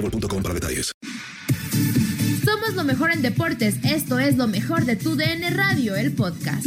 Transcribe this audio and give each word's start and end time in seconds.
boostmobile.com 0.00 0.42
para 0.42 0.54
detalles. 0.54 0.92
Somos 2.44 2.74
lo 2.74 2.84
mejor 2.84 3.10
en 3.12 3.22
deportes. 3.22 3.76
Esto 3.84 4.18
es 4.18 4.36
lo 4.36 4.46
mejor 4.46 4.84
de 4.84 4.96
tu 4.96 5.16
DN 5.16 5.50
Radio, 5.50 5.96
el 5.96 6.12
podcast. 6.12 6.66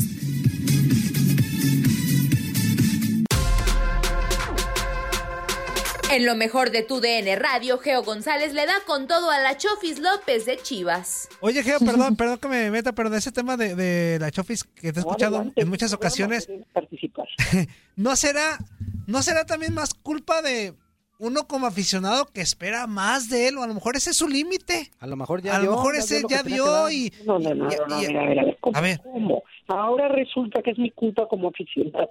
En 6.12 6.26
lo 6.26 6.36
mejor 6.36 6.72
de 6.72 6.84
tu 6.84 7.00
DN 7.00 7.38
Radio, 7.38 7.78
Geo 7.78 8.04
González 8.04 8.54
le 8.54 8.66
da 8.66 8.74
con 8.86 9.08
todo 9.08 9.32
a 9.32 9.40
la 9.40 9.56
Chofis 9.56 9.98
López 10.00 10.46
de 10.46 10.58
Chivas. 10.58 11.30
Oye, 11.40 11.64
Geo, 11.64 11.80
perdón, 11.80 12.18
perdón 12.18 12.38
que 12.38 12.50
me 12.50 12.70
meta, 12.70 12.92
pero 12.92 13.10
de 13.10 13.18
ese 13.18 13.32
tema 13.32 13.56
de, 13.56 13.76
de 13.76 14.20
la 14.20 14.30
Chofis 14.30 14.66
que 14.66 14.92
te 14.92 15.00
he 15.00 15.04
escuchado 15.04 15.38
Adelante, 15.38 15.62
en 15.62 15.70
muchas 15.70 15.94
ocasiones, 15.94 16.50
participar. 16.74 17.28
¿no 17.96 18.18
será, 18.18 18.60
¿no 19.08 19.24
será 19.24 19.46
también 19.46 19.74
más 19.74 19.94
culpa 19.94 20.42
de 20.42 20.74
uno 21.22 21.48
como 21.48 21.68
aficionado 21.68 22.26
que 22.26 22.42
espera 22.42 22.88
más 22.88 23.30
de 23.30 23.48
él? 23.48 23.58
O 23.58 23.64
a 23.64 23.68
lo 23.68 23.74
mejor 23.76 23.96
ese 23.96 24.10
es 24.10 24.18
su 24.18 24.28
límite. 24.28 24.92
A 25.00 25.08
lo 25.08 25.16
mejor 25.16 25.42
ya 25.42 25.56
A 25.56 25.60
lo 25.60 25.64
dio, 25.64 25.72
mejor 25.72 25.96
ese 25.96 26.18
dio 26.20 26.28
ya 26.28 26.44
dio 26.44 26.90
y... 26.90 27.14
No, 27.26 27.38
no, 27.40 27.54
no, 27.54 27.72
y- 27.72 27.76
no, 27.78 27.86
no, 27.88 28.02
y- 28.02 28.06
a 28.06 28.08
ver, 28.08 28.18
a 28.18 28.26
ver, 28.26 28.40
a 28.40 28.44
ver, 28.46 28.58
¿cómo? 28.60 28.78
A 28.78 28.82
ver. 28.82 29.00
¿Cómo? 29.04 29.44
Ahora 29.68 30.08
resulta 30.10 30.62
que 30.62 30.72
es 30.72 30.78
mi 30.80 30.90
culpa 30.92 31.28
como 31.28 31.48
aficionado. 31.50 32.08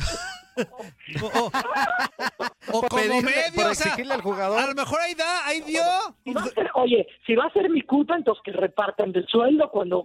O, 1.22 1.26
o- 1.26 1.50
o 2.72 2.80
Por 2.82 2.88
como 2.88 3.20
medio, 3.22 3.70
o 3.70 3.74
sea, 3.74 3.86
exigirle 3.86 4.14
al 4.14 4.22
jugador. 4.22 4.60
a 4.60 4.66
lo 4.68 4.74
mejor 4.74 5.00
ahí 5.00 5.14
da, 5.14 5.46
ahí 5.46 5.60
dio. 5.62 5.82
Si 6.24 6.32
va 6.32 6.42
a 6.42 6.48
ser- 6.48 6.70
oye, 6.74 7.06
si 7.26 7.34
va 7.34 7.46
a 7.46 7.52
ser 7.52 7.68
mi 7.70 7.82
culpa, 7.82 8.14
entonces 8.16 8.42
que 8.44 8.52
repartan 8.52 9.10
del 9.12 9.26
sueldo 9.26 9.70
cuando, 9.70 10.02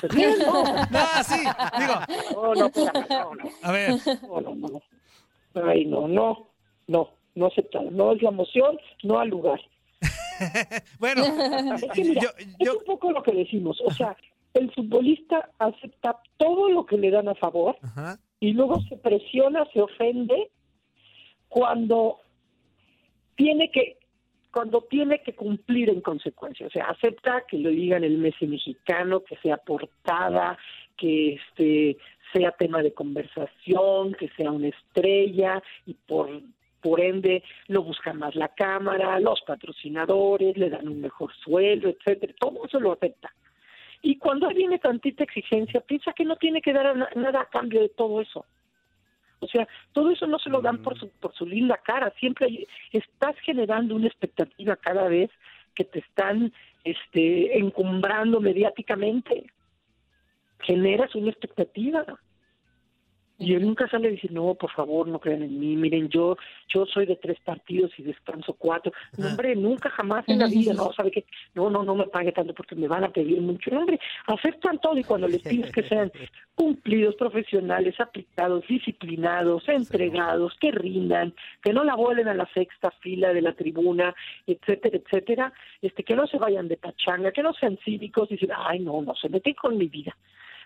se 0.00 0.08
¿no? 0.44 0.62
No, 0.90 1.24
sí, 1.24 1.40
digo, 1.78 1.94
No, 2.34 2.54
no, 2.54 2.70
no, 2.74 3.34
no, 3.34 3.50
a 3.62 3.72
ver, 3.72 3.94
no, 4.28 4.40
no, 4.40 4.54
no. 4.54 4.82
Ay, 5.68 5.84
no, 5.86 6.06
no, 6.06 6.48
no, 6.86 7.08
no 7.34 7.46
aceptado. 7.46 7.90
No 7.90 8.12
es 8.12 8.22
la 8.22 8.30
emoción, 8.30 8.78
no 9.02 9.18
al 9.18 9.28
lugar. 9.28 9.60
bueno, 10.98 11.22
Es 11.74 11.84
que 11.92 12.04
mira, 12.04 12.22
yo, 12.22 12.28
es 12.38 12.56
yo, 12.58 12.78
un 12.78 12.84
poco 12.84 13.12
lo 13.12 13.22
que 13.22 13.32
decimos. 13.32 13.80
O 13.84 13.90
sea, 13.90 14.16
el 14.54 14.72
futbolista 14.72 15.50
acepta 15.58 16.20
todo 16.36 16.70
lo 16.70 16.86
que 16.86 16.96
le 16.96 17.10
dan 17.10 17.28
a 17.28 17.34
favor 17.34 17.76
ajá, 17.82 18.18
y 18.40 18.52
luego 18.52 18.80
se 18.88 18.96
presiona, 18.96 19.64
se 19.72 19.80
ofende 19.80 20.50
cuando 21.48 22.20
tiene 23.36 23.70
que 23.70 23.98
cuando 24.52 24.82
tiene 24.90 25.22
que 25.22 25.34
cumplir 25.36 25.90
en 25.90 26.00
consecuencia, 26.00 26.66
o 26.66 26.70
sea, 26.70 26.86
acepta 26.86 27.44
que 27.46 27.56
lo 27.56 27.70
digan 27.70 28.02
el 28.02 28.18
Messi 28.18 28.48
mexicano, 28.48 29.22
que 29.22 29.36
sea 29.36 29.58
portada, 29.58 30.58
que 30.96 31.34
este 31.34 31.98
sea 32.32 32.50
tema 32.52 32.82
de 32.82 32.92
conversación, 32.92 34.14
que 34.14 34.28
sea 34.36 34.50
una 34.50 34.68
estrella 34.68 35.62
y 35.86 35.94
por 35.94 36.42
por 36.80 37.00
ende 37.00 37.42
lo 37.68 37.82
busca 37.82 38.12
más 38.12 38.34
la 38.34 38.48
cámara, 38.48 39.20
los 39.20 39.40
patrocinadores, 39.42 40.56
le 40.56 40.70
dan 40.70 40.88
un 40.88 41.00
mejor 41.00 41.32
sueldo, 41.36 41.88
etcétera, 41.88 42.34
todo 42.38 42.64
eso 42.64 42.80
lo 42.80 42.92
acepta. 42.92 43.32
Y 44.02 44.16
cuando 44.16 44.48
viene 44.48 44.78
tantita 44.78 45.24
exigencia, 45.24 45.80
piensa 45.80 46.12
que 46.12 46.24
no 46.24 46.36
tiene 46.36 46.62
que 46.62 46.72
dar 46.72 46.96
nada 47.16 47.40
a 47.42 47.46
cambio 47.50 47.80
de 47.82 47.90
todo 47.90 48.20
eso. 48.20 48.46
O 49.40 49.46
sea, 49.46 49.66
todo 49.92 50.10
eso 50.10 50.26
no 50.26 50.38
se 50.38 50.50
lo 50.50 50.60
dan 50.60 50.82
por 50.82 50.98
su, 50.98 51.08
por 51.10 51.34
su 51.34 51.46
linda 51.46 51.78
cara. 51.82 52.12
Siempre 52.18 52.46
hay- 52.46 52.66
estás 52.92 53.36
generando 53.40 53.94
una 53.94 54.06
expectativa 54.06 54.76
cada 54.76 55.08
vez 55.08 55.30
que 55.74 55.84
te 55.84 56.00
están 56.00 56.52
este, 56.84 57.58
encumbrando 57.58 58.40
mediáticamente. 58.40 59.46
Generas 60.60 61.14
una 61.14 61.30
expectativa. 61.30 62.04
Y 63.40 63.54
él 63.54 63.62
nunca 63.62 63.88
sale 63.88 64.08
a 64.08 64.10
decir, 64.10 64.30
no, 64.32 64.54
por 64.54 64.70
favor, 64.70 65.08
no 65.08 65.18
crean 65.18 65.42
en 65.42 65.58
mí. 65.58 65.74
Miren, 65.74 66.10
yo 66.10 66.36
yo 66.68 66.84
soy 66.84 67.06
de 67.06 67.16
tres 67.16 67.38
partidos 67.40 67.90
y 67.98 68.02
descanso 68.02 68.52
cuatro. 68.52 68.92
No, 69.16 69.28
hombre, 69.28 69.56
nunca 69.56 69.88
jamás 69.90 70.28
en 70.28 70.38
la 70.38 70.46
vida, 70.46 70.74
no, 70.74 70.92
¿sabe 70.92 71.10
qué? 71.10 71.24
No, 71.54 71.70
no, 71.70 71.82
no 71.82 71.94
me 71.94 72.06
pague 72.06 72.32
tanto 72.32 72.52
porque 72.52 72.76
me 72.76 72.86
van 72.86 73.04
a 73.04 73.08
pedir 73.08 73.40
mucho. 73.40 73.70
No, 73.70 73.80
hombre, 73.80 73.98
aceptan 74.26 74.78
todo 74.78 74.98
y 74.98 75.04
cuando 75.04 75.26
les 75.26 75.42
pides 75.42 75.72
que 75.72 75.82
sean 75.88 76.12
cumplidos, 76.54 77.14
profesionales, 77.14 77.98
aplicados, 77.98 78.66
disciplinados, 78.68 79.66
entregados, 79.68 80.54
que 80.60 80.70
rindan, 80.70 81.34
que 81.62 81.72
no 81.72 81.82
la 81.82 81.94
vuelen 81.94 82.28
a 82.28 82.34
la 82.34 82.46
sexta 82.52 82.90
fila 83.00 83.32
de 83.32 83.40
la 83.40 83.54
tribuna, 83.54 84.14
etcétera, 84.46 84.98
etcétera, 84.98 85.52
este, 85.80 86.04
que 86.04 86.14
no 86.14 86.26
se 86.26 86.36
vayan 86.36 86.68
de 86.68 86.76
pachanga, 86.76 87.32
que 87.32 87.42
no 87.42 87.54
sean 87.54 87.78
cívicos 87.84 88.30
y 88.30 88.34
decir, 88.34 88.52
ay, 88.54 88.80
no, 88.80 89.00
no, 89.00 89.14
se 89.14 89.30
meten 89.30 89.54
con 89.54 89.78
mi 89.78 89.88
vida. 89.88 90.14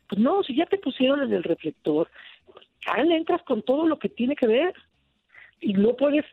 Pues 0.08 0.20
no, 0.20 0.42
si 0.42 0.54
ya 0.54 0.66
te 0.66 0.78
pusieron 0.78 1.22
en 1.22 1.32
el 1.32 1.42
reflector, 1.42 2.08
ya 2.86 3.02
le 3.02 3.16
entras 3.16 3.42
con 3.42 3.62
todo 3.62 3.86
lo 3.86 3.98
que 3.98 4.08
tiene 4.08 4.36
que 4.36 4.46
ver. 4.46 4.74
Y 5.60 5.72
no 5.72 5.94
puedes, 5.96 6.24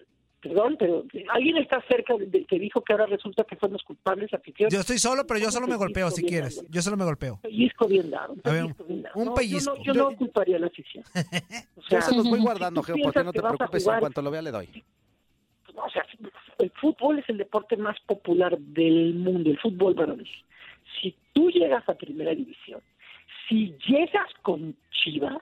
perdón, 0.42 0.76
pero 0.78 1.06
alguien 1.30 1.58
está 1.58 1.82
cerca 1.88 2.16
del 2.18 2.46
que 2.46 2.60
dijo 2.60 2.84
que 2.84 2.94
ahora 2.94 3.06
resulta 3.06 3.44
que 3.44 3.56
fueron 3.56 3.74
los 3.74 3.84
culpables 3.84 4.34
afición. 4.34 4.70
yo 4.70 4.80
estoy 4.82 4.98
solo, 4.98 5.26
pero 5.26 5.40
yo 5.40 5.52
solo 5.52 5.68
me 5.68 5.76
golpeo 5.76 6.10
si 6.12 6.24
quieres. 6.24 6.64
Yo 6.70 6.82
solo 6.82 6.98
me 6.98 7.06
golpeo. 7.06 7.40
Pellizco 7.42 7.88
bien 7.88 8.10
dado. 8.10 8.34
un 8.34 8.42
pellizco 8.42 8.84
bien 8.84 9.02
dado. 9.04 9.16
un 9.20 9.26
No, 9.26 9.34
pellizco. 9.34 9.76
Yo 9.84 9.94
no, 9.94 10.00
yo 10.00 10.10
no 10.12 10.18
culparía 10.18 10.58
a 10.58 10.60
la 10.60 10.68
afición. 10.68 11.04
O 11.78 11.82
Yo 11.90 12.02
se 12.02 12.16
los 12.16 12.28
voy 12.28 12.40
si 12.40 12.46
guardando, 12.46 12.84
Geo, 12.84 12.96
porque 13.04 13.24
no 13.24 13.34
te 13.34 13.42
preocupes, 13.42 13.88
en 13.88 14.00
cuanto 14.00 14.22
lo 14.22 14.32
vea 14.32 14.42
le 14.42 14.52
doy. 14.52 14.84
o 15.76 15.90
sea, 15.90 16.06
el 16.60 16.72
fútbol 16.72 17.20
es 17.20 17.30
el 17.30 17.38
deporte 17.38 17.76
más 17.78 18.00
popular 18.02 18.58
del 18.58 19.14
mundo, 19.16 19.50
el 19.50 19.60
fútbol 19.60 19.94
varonil. 19.94 20.30
Si 21.02 21.16
tú 21.34 21.50
llegas 21.50 21.88
a 21.88 21.96
primera 21.96 22.36
división, 22.36 22.82
si 23.48 23.76
llegas 23.88 24.30
con 24.42 24.76
Chivas, 24.92 25.42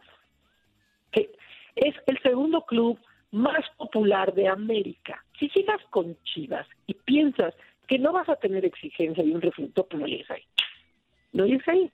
es 1.80 1.96
el 2.08 2.22
segundo 2.22 2.62
club 2.66 3.00
más 3.32 3.64
popular 3.78 4.34
de 4.34 4.48
América. 4.48 5.24
Si 5.40 5.50
sigas 5.50 5.80
con 5.90 6.18
Chivas 6.24 6.68
y 6.88 6.94
piensas 6.94 7.54
que 7.88 8.00
no 8.00 8.12
vas 8.12 8.28
a 8.30 8.36
tener 8.36 8.66
exigencia 8.66 9.24
y 9.24 9.32
un 9.32 9.42
reflector, 9.42 9.88
pues 9.90 10.02
no 10.02 10.08
llegues 10.08 10.30
ahí. 10.30 10.44
No 11.34 11.46
llegues 11.46 11.68
ahí. 11.68 11.92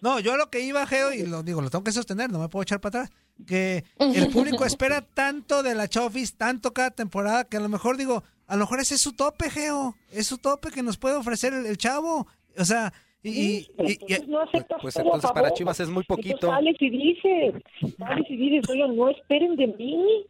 No, 0.00 0.20
yo 0.20 0.36
lo 0.36 0.50
que 0.50 0.60
iba, 0.60 0.86
Geo, 0.86 1.12
y 1.12 1.26
lo 1.26 1.42
digo, 1.42 1.62
lo 1.62 1.70
tengo 1.70 1.84
que 1.84 1.92
sostener, 1.92 2.30
no 2.30 2.38
me 2.38 2.48
puedo 2.48 2.62
echar 2.62 2.80
para 2.80 3.04
atrás, 3.04 3.18
que 3.46 3.84
el 3.98 4.28
público 4.32 4.64
espera 4.64 5.00
tanto 5.00 5.62
de 5.62 5.74
la 5.74 5.88
Chofis, 5.88 6.36
tanto 6.36 6.72
cada 6.72 6.90
temporada, 6.90 7.44
que 7.44 7.56
a 7.56 7.60
lo 7.60 7.68
mejor 7.68 7.96
digo, 7.96 8.22
a 8.46 8.56
lo 8.56 8.60
mejor 8.60 8.80
ese 8.80 8.96
es 8.96 9.00
su 9.00 9.14
tope, 9.14 9.50
Geo, 9.50 9.96
es 10.10 10.26
su 10.26 10.38
tope 10.38 10.70
que 10.70 10.82
nos 10.82 10.98
puede 10.98 11.16
ofrecer 11.16 11.54
el, 11.54 11.66
el 11.66 11.78
chavo. 11.78 12.26
O 12.58 12.64
sea, 12.64 12.92
y, 13.30 13.30
y- 13.30 13.66
y- 14.08 14.14
y- 14.14 14.26
no 14.28 14.40
aceptas 14.40 14.78
Pues 14.82 14.96
a 14.96 15.02
entonces 15.02 15.30
para 15.30 15.44
favor. 15.48 15.58
Chivas 15.58 15.80
es 15.80 15.88
muy 15.88 16.04
poquito. 16.04 16.46
sales 16.48 16.76
y 16.80 16.90
dices, 16.90 17.54
sales 17.98 18.26
y 18.30 18.36
dices, 18.36 18.68
oigan, 18.70 18.96
no 18.96 19.08
esperen 19.10 19.56
de 19.56 19.66
mí. 19.68 20.24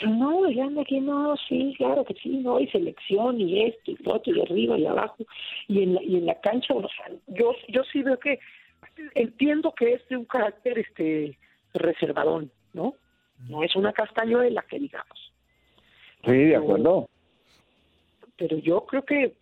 Pero 0.00 0.10
no, 0.14 0.48
ya 0.50 0.64
anda 0.64 0.82
aquí, 0.82 1.00
no, 1.00 1.34
sí, 1.48 1.74
claro 1.76 2.04
que 2.04 2.14
sí, 2.14 2.28
no, 2.28 2.60
y 2.60 2.68
selección, 2.68 3.40
y 3.40 3.64
esto, 3.64 3.90
y 3.90 3.96
lo 4.04 4.14
otro, 4.14 4.32
y 4.34 4.40
arriba, 4.40 4.78
y 4.78 4.86
abajo, 4.86 5.16
y 5.68 5.82
en 5.82 5.94
la, 5.94 6.02
y 6.04 6.16
en 6.16 6.26
la 6.26 6.40
cancha, 6.40 6.72
o 6.72 6.80
sea, 6.88 7.10
yo, 7.26 7.52
yo 7.68 7.82
sí 7.92 8.02
veo 8.02 8.16
que, 8.18 8.38
entiendo 9.16 9.74
que 9.76 9.94
es 9.94 10.08
de 10.08 10.16
un 10.16 10.24
carácter, 10.24 10.78
este, 10.78 11.36
reservadón, 11.74 12.50
¿no? 12.72 12.94
No 13.48 13.64
es 13.64 13.74
una 13.74 13.92
castañuela, 13.92 14.62
que 14.70 14.78
digamos. 14.78 15.32
Sí, 16.24 16.30
de 16.32 16.56
acuerdo. 16.56 17.08
pero 18.36 18.56
yo 18.58 18.86
creo 18.86 19.04
que 19.04 19.34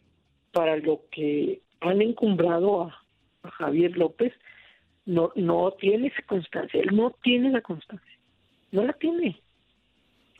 para 0.52 0.76
lo 0.78 1.02
que 1.10 1.60
han 1.81 2.03
encumbrado 2.03 2.82
a, 2.85 3.03
a 3.43 3.50
Javier 3.50 3.97
López, 3.97 4.32
no, 5.06 5.32
no 5.35 5.73
tiene 5.73 6.09
esa 6.09 6.23
constancia, 6.27 6.81
él 6.81 6.94
no 6.94 7.11
tiene 7.23 7.50
la 7.50 7.61
constancia, 7.62 8.19
no 8.71 8.85
la 8.85 8.93
tiene, 8.94 9.41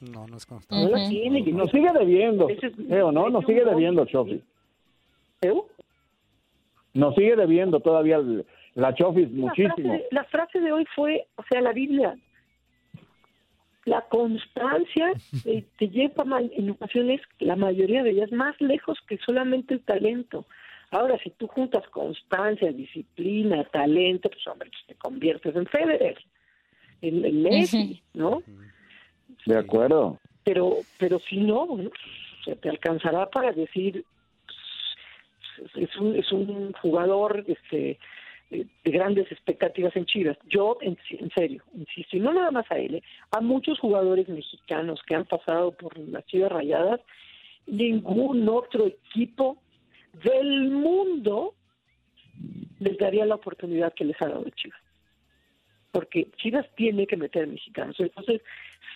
No, 0.01 0.27
no 0.27 0.37
es 0.37 0.49
no 0.49 0.57
constante. 0.57 0.91
la 0.93 1.09
tiene. 1.09 1.41
y 1.41 1.53
Nos 1.53 1.71
sigue 1.71 1.91
debiendo, 1.93 2.49
es- 2.49 2.79
¿no? 2.79 3.31
Nos 3.31 3.45
sigue 3.47 3.65
debiendo, 3.65 4.05
Chofi. 4.05 4.43
¿Leo? 5.43 5.67
Nos 6.95 7.15
sigue 7.15 7.37
debiendo 7.37 7.81
todavía 7.81 8.17
el- 8.17 8.45
la 8.75 8.95
Chofis 8.95 9.31
La 9.33 9.53
frase, 9.53 9.63
muchísimo. 9.63 9.93
de, 9.95 10.07
la 10.11 10.25
frase 10.25 10.61
de 10.61 10.73
hoy 10.73 10.85
fue, 10.95 11.27
o 11.37 11.43
sea, 11.51 11.61
la 11.61 11.73
Biblia. 11.73 12.17
La 13.87 14.03
constancia 14.03 15.13
te 15.43 15.89
lleva 15.89 16.25
mal, 16.25 16.51
en 16.55 16.71
ocasiones, 16.71 17.21
la 17.39 17.57
mayoría 17.57 18.03
de 18.03 18.11
ellas, 18.11 18.31
más 18.31 18.55
lejos 18.61 18.99
que 19.09 19.17
solamente 19.19 19.75
el 19.75 19.81
talento. 19.81 20.45
Ahora, 20.91 21.19
si 21.23 21.31
tú 21.31 21.47
juntas 21.47 21.87
constancia, 21.91 22.73
disciplina, 22.73 23.65
talento, 23.65 24.29
pues 24.29 24.47
hombre, 24.49 24.71
pues 24.71 24.87
te 24.87 24.95
conviertes 24.97 25.55
en 25.55 25.67
Federer, 25.67 26.19
en, 27.01 27.25
en 27.25 27.43
Messi, 27.43 28.03
¿no? 28.13 28.43
De 29.47 29.57
acuerdo. 29.57 30.19
Pero, 30.43 30.79
pero 30.99 31.21
si 31.21 31.37
no, 31.39 31.67
bueno, 31.67 31.91
se 32.45 32.57
te 32.57 32.69
alcanzará 32.69 33.31
para 33.31 33.53
decir, 33.53 34.05
pues, 35.57 35.89
es 35.89 35.97
un, 35.97 36.17
es 36.17 36.33
un 36.33 36.73
jugador 36.73 37.45
este, 37.47 37.99
de 38.51 38.69
grandes 38.91 39.31
expectativas 39.31 39.95
en 39.95 40.07
Chivas. 40.07 40.39
Yo, 40.49 40.79
en, 40.81 40.99
en 41.11 41.31
serio, 41.31 41.63
insisto, 41.75 42.17
y 42.17 42.21
no 42.21 42.33
nada 42.33 42.51
más 42.51 42.71
a 42.71 42.79
él, 42.79 42.97
eh, 42.97 43.03
a 43.31 43.41
muchos 43.41 43.79
jugadores 43.79 44.29
mexicanos 44.29 45.01
que 45.07 45.15
han 45.15 45.25
pasado 45.25 45.71
por 45.71 45.97
las 45.99 46.27
Chivas 46.27 46.51
Rayadas, 46.51 47.01
ningún 47.67 48.49
otro 48.49 48.87
equipo 48.87 49.59
del 50.13 50.71
mundo 50.71 51.55
les 52.79 52.97
daría 52.99 53.27
la 53.27 53.37
oportunidad 53.37 53.95
que 53.95 54.05
les 54.05 54.21
ha 54.21 54.29
dado 54.29 54.49
Chivas. 54.51 54.81
Porque 55.93 56.31
Chivas 56.37 56.67
tiene 56.77 57.07
que 57.07 57.17
meter 57.17 57.47
mexicanos. 57.47 57.97
Entonces, 57.99 58.43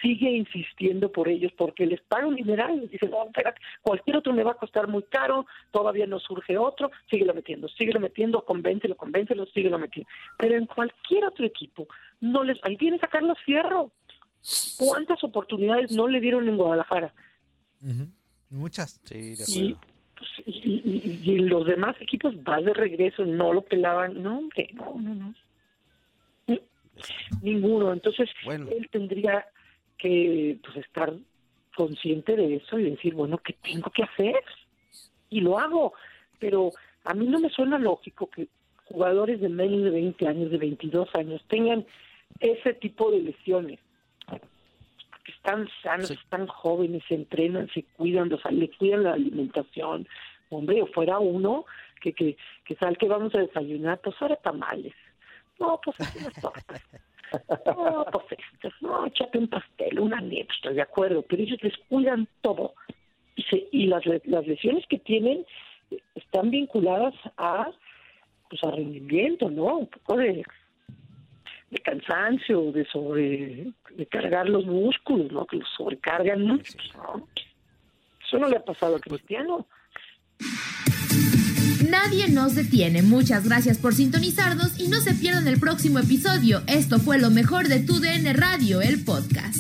sigue 0.01 0.31
insistiendo 0.31 1.11
por 1.11 1.29
ellos 1.29 1.53
porque 1.57 1.87
les 1.87 2.01
paga 2.03 2.27
un 2.27 2.37
dineral. 2.37 2.89
Dice, 2.89 3.09
no, 3.09 3.25
espérate, 3.25 3.61
cualquier 3.83 4.17
otro 4.17 4.33
me 4.33 4.45
va 4.45 4.53
a 4.53 4.57
costar 4.57 4.87
muy 4.87 5.03
caro, 5.05 5.47
todavía 5.71 6.07
no 6.07 6.21
surge 6.21 6.57
otro, 6.57 6.91
síguelo 7.11 7.35
metiendo, 7.35 7.69
síguelo 7.69 8.01
metiendo, 8.01 8.45
convéncelo, 8.45 8.97
convéncelo, 8.97 9.47
síguelo 9.47 9.79
metiendo. 9.79 10.09
Pero 10.39 10.57
en 10.57 10.67
cualquier 10.67 11.25
otro 11.25 11.45
equipo, 11.45 11.89
no 12.21 12.45
les, 12.45 12.59
ahí 12.63 12.77
tienes 12.77 13.03
a 13.03 13.09
Carlos 13.09 13.39
Fierro. 13.45 13.91
¿Cuántas 14.79 15.25
oportunidades 15.25 15.91
no 15.91 16.07
le 16.07 16.21
dieron 16.21 16.49
en 16.49 16.57
Guadalajara? 16.57 17.15
Muchas. 18.51 19.01
Sí, 19.05 19.35
de 19.35 19.45
Y, 19.49 19.77
pues, 20.17 20.31
y, 20.47 21.21
y- 21.25 21.39
los 21.41 21.67
demás 21.67 21.97
equipos 22.01 22.35
va 22.37 22.61
de 22.61 22.73
regreso, 22.75 23.25
no 23.25 23.53
lo 23.53 23.63
pelaban, 23.63 24.23
no, 24.23 24.39
hombre, 24.39 24.71
no, 24.75 24.95
no, 25.01 25.15
no. 25.15 25.35
Ni- 26.47 26.61
Ninguno. 27.43 27.93
Entonces, 27.93 28.29
él 28.71 28.89
tendría 28.91 29.47
que 29.99 30.59
pues, 30.63 30.77
estar 30.79 31.13
consciente 31.77 32.37
de 32.37 32.57
eso 32.57 32.79
y 32.79 32.91
decir, 32.91 33.15
bueno, 33.15 33.39
¿qué 33.39 33.55
tengo 33.55 33.91
que 33.91 34.05
hacer? 34.05 34.37
Y 35.31 35.41
lo 35.41 35.59
hago. 35.59 35.95
Pero 36.39 36.71
a 37.05 37.15
mí 37.15 37.27
no 37.27 37.41
me 37.41 37.51
suena 37.51 37.79
lógico 37.79 38.29
que 38.31 38.49
jugadores 38.87 39.41
de 39.41 39.49
menos 39.49 39.83
de 39.83 39.91
20 39.91 40.29
años, 40.29 40.51
de 40.51 40.59
22 40.59 41.09
años, 41.15 41.43
tengan 41.49 41.85
ese 42.41 42.75
tipo 42.75 43.11
de 43.11 43.21
lesiones. 43.21 43.81
Están 45.45 45.69
sanos, 45.83 46.11
están 46.11 46.47
jóvenes, 46.47 47.03
se 47.07 47.17
entrenan, 47.17 47.69
se 47.75 47.83
cuidan, 47.99 48.33
o 48.33 48.39
sea, 48.39 48.51
le 48.51 48.71
cuidan 48.71 49.03
la 49.03 49.13
alimentación. 49.13 50.09
Hombre, 50.49 50.81
o 50.81 50.87
fuera 50.87 51.19
uno 51.19 51.67
que, 52.01 52.15
que, 52.15 52.39
que 52.65 52.75
sabe 52.77 52.97
que 52.97 53.09
vamos 53.09 53.35
a 53.35 53.41
desayunar, 53.41 54.01
pues 54.01 54.17
ahora 54.21 54.37
tamales. 54.37 54.95
No, 55.61 55.79
pues 55.85 55.99
unas 56.01 56.41
tortas. 56.41 56.83
No, 57.67 58.07
pues 58.13 58.27
esto, 58.31 58.69
no, 58.81 59.07
échate 59.07 59.39
un 59.39 59.49
pastel, 59.49 59.99
una 59.99 60.21
nieve, 60.21 60.47
estoy 60.55 60.75
de 60.75 60.83
acuerdo, 60.83 61.23
pero 61.23 61.43
ellos 61.43 61.61
les 61.63 61.77
cuidan 61.89 62.29
todo. 62.43 62.75
Y, 63.35 63.43
se, 63.43 63.67
y 63.73 63.87
las, 63.87 64.05
las 64.07 64.47
lesiones 64.47 64.87
que 64.87 64.99
tienen 64.99 65.45
eh, 65.91 65.99
están 66.15 66.51
vinculadas 66.51 67.15
a 67.37 67.73
pues 68.49 68.63
a 68.63 68.71
rendimiento, 68.71 69.51
¿no? 69.51 69.79
Un 69.79 69.89
poco 69.89 70.17
de, 70.17 70.45
de 71.75 71.81
cansancio, 71.81 72.73
de 72.73 72.87
sobre 72.87 73.67
de 73.97 74.07
cargar 74.07 74.49
los 74.49 74.65
músculos, 74.65 75.31
¿no? 75.33 75.45
Que 75.47 75.57
los 75.57 75.69
sobrecargan 75.77 76.43
mucho, 76.43 76.73
¿no? 76.97 77.29
Eso 78.25 78.39
no 78.39 78.49
le 78.49 78.57
ha 78.57 78.65
pasado 78.65 78.97
a 78.97 79.01
Cristiano. 79.01 79.67
Nadie 81.89 82.29
nos 82.29 82.55
detiene. 82.55 83.03
Muchas 83.03 83.47
gracias 83.47 83.79
por 83.79 83.93
sintonizarnos 83.93 84.81
y 84.81 84.89
no 84.89 84.99
se 85.01 85.15
pierdan 85.15 85.47
el 85.49 85.61
próximo 85.61 85.99
episodio. 85.99 86.63
Esto 86.67 86.99
fue 86.99 87.19
lo 87.19 87.31
mejor 87.31 87.67
de 87.67 87.81
tu 87.81 88.01
DN 88.01 88.33
Radio, 88.33 88.81
el 88.81 89.05
podcast. 89.05 89.59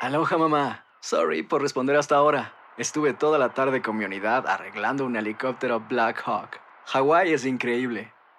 Aloha 0.00 0.38
mamá. 0.38 0.86
Sorry 1.00 1.42
por 1.42 1.60
responder 1.60 1.96
hasta 1.96 2.16
ahora. 2.16 2.54
Estuve 2.78 3.14
toda 3.14 3.38
la 3.38 3.52
tarde 3.52 3.82
con 3.82 3.96
mi 3.96 4.04
unidad 4.04 4.46
arreglando 4.46 5.04
un 5.04 5.16
helicóptero 5.16 5.80
Black 5.80 6.22
Hawk. 6.24 6.60
Hawái 6.86 7.32
es 7.32 7.46
increíble. 7.46 8.14